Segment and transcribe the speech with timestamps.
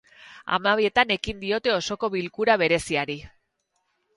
[0.55, 3.19] Hamabietan ekin diote osoko bilkura bereziari.